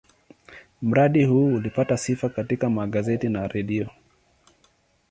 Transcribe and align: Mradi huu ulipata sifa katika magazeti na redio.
Mradi 0.81 1.25
huu 1.25 1.53
ulipata 1.53 1.97
sifa 1.97 2.29
katika 2.29 2.69
magazeti 2.69 3.29
na 3.29 3.47
redio. 3.47 3.89